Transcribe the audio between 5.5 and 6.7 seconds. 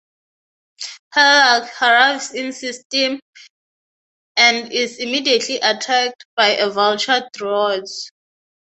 attacked by